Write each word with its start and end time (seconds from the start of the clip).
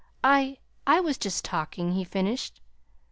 "I 0.23 0.57
I 0.87 0.99
was 0.99 1.19
just 1.19 1.45
talking," 1.45 1.91
he 1.91 2.03
finished. 2.03 2.59